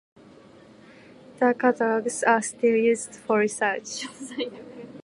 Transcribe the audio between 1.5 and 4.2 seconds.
catalogs are still used for research.